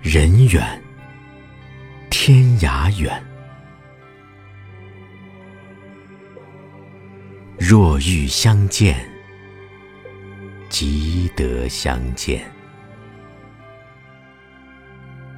[0.00, 0.80] 人远，
[2.08, 3.20] 天涯远。
[7.58, 8.96] 若欲相见，
[10.68, 12.40] 即得相见。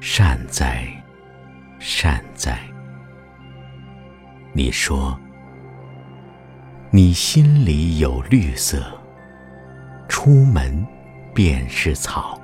[0.00, 0.86] 善哉，
[1.78, 2.58] 善哉。
[4.52, 5.18] 你说，
[6.90, 9.00] 你心里有绿色，
[10.08, 10.86] 出门
[11.34, 12.38] 便是草。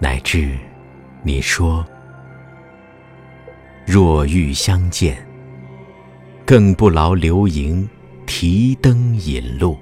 [0.00, 0.56] 乃至
[1.22, 1.84] 你说，
[3.84, 5.26] 若欲相见，
[6.46, 7.88] 更不劳流萤
[8.24, 9.76] 提灯引路，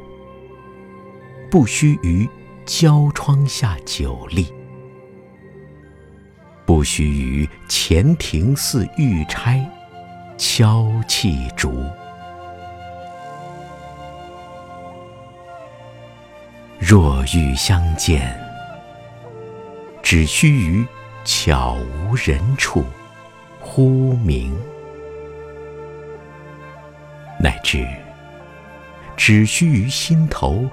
[1.50, 2.26] 不须于
[2.64, 4.46] 交窗下久立，
[6.64, 9.62] 不须于前庭似玉钗
[10.38, 11.84] 敲泣竹。
[16.78, 18.45] 若欲相见。
[20.08, 20.86] 只须于
[21.24, 22.84] 悄无人处
[23.58, 24.56] 呼名，
[27.40, 27.84] 乃至
[29.16, 30.64] 只须于心头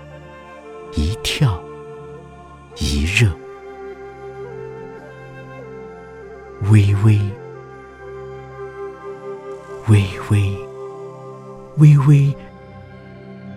[0.94, 1.60] 一跳
[2.78, 3.28] 一热，
[6.70, 7.20] 微微
[9.88, 10.56] 微微
[11.78, 12.36] 微微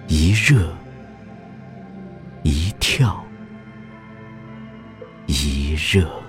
[0.09, 0.75] 一热
[2.45, 3.26] 一跳。
[5.45, 6.26] 一热。